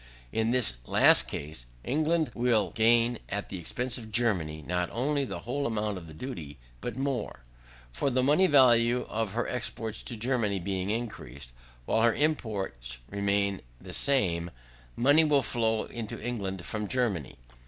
In 0.31 0.49
this 0.49 0.77
last 0.87 1.27
case, 1.27 1.67
England 1.83 2.31
will 2.33 2.71
gain, 2.71 3.19
at 3.29 3.49
the 3.49 3.59
expense 3.59 3.99
of 3.99 4.11
Germany, 4.11 4.63
not 4.65 4.89
only 4.91 5.25
the 5.25 5.41
whole 5.41 5.67
amount 5.67 5.99
of 5.99 6.07
the 6.07 6.13
duty, 6.15 6.57
but 6.81 6.97
more. 6.97 7.41
For 7.91 8.09
the 8.09 8.23
money 8.23 8.47
value 8.47 9.05
of 9.09 9.33
her 9.33 9.47
exports 9.47 10.01
to 10.01 10.15
Germany 10.17 10.59
being 10.59 10.89
increased, 10.89 11.51
while 11.85 12.01
her 12.01 12.15
imports 12.15 12.97
remain 13.11 13.61
the 13.79 13.93
same, 13.93 14.49
money 14.95 15.23
will 15.23 15.43
flow 15.43 15.83
into 15.83 16.19
England 16.19 16.65
from 16.65 16.87
Germany. 16.87 17.35